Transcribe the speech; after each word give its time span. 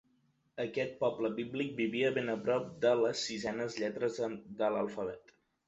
Aquest 0.61 0.95
poble 1.03 1.31
bíblic 1.39 1.69
vivia 1.81 2.09
ben 2.17 2.33
a 2.35 2.39
prop 2.49 2.67
de 2.87 2.95
les 3.03 3.23
sisenes 3.29 3.79
lletres 3.85 4.21
de 4.35 4.75
l'alfabet. 4.79 5.35